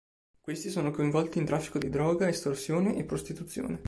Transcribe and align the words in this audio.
Questi 0.41 0.71
sono 0.71 0.89
coinvolti 0.89 1.37
in 1.37 1.45
traffico 1.45 1.77
di 1.77 1.87
droga, 1.89 2.27
estorsione 2.27 2.95
e 2.97 3.03
prostituzione. 3.03 3.79